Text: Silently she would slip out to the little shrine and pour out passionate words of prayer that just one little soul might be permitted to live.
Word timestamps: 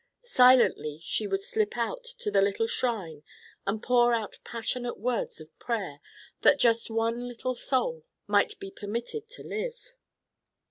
Silently 0.25 0.99
she 1.03 1.27
would 1.27 1.43
slip 1.43 1.77
out 1.77 2.03
to 2.03 2.31
the 2.31 2.41
little 2.41 2.65
shrine 2.65 3.21
and 3.67 3.83
pour 3.83 4.15
out 4.15 4.39
passionate 4.43 4.97
words 4.97 5.39
of 5.39 5.55
prayer 5.59 5.99
that 6.41 6.57
just 6.57 6.89
one 6.89 7.27
little 7.27 7.53
soul 7.53 8.03
might 8.25 8.59
be 8.59 8.71
permitted 8.71 9.29
to 9.29 9.43
live. 9.43 9.93